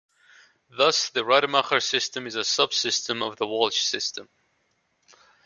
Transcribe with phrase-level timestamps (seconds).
[0.75, 4.29] Thus, the Rademacher system is a subsystem of the Walsh system.